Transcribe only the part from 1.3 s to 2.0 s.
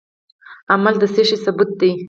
ثبوت دی؟